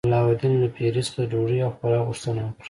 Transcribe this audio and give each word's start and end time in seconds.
علاوالدین 0.07 0.53
له 0.63 0.69
پیري 0.75 1.01
څخه 1.07 1.19
د 1.21 1.23
ډوډۍ 1.31 1.57
او 1.65 1.71
خوراک 1.77 2.03
غوښتنه 2.07 2.41
وکړه. 2.43 2.57